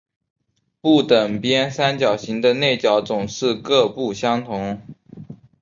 [0.81, 4.81] 不等边三角形的内角总是各不相同。